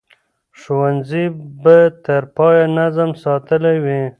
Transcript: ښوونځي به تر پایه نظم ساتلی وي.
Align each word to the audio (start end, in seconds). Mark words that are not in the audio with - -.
ښوونځي 0.59 1.25
به 1.61 1.77
تر 2.05 2.23
پایه 2.35 2.65
نظم 2.77 3.09
ساتلی 3.23 3.77
وي. 3.83 4.01